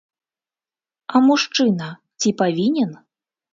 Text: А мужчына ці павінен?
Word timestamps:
А 1.13 1.21
мужчына 1.27 1.89
ці 2.19 2.35
павінен? 2.43 2.91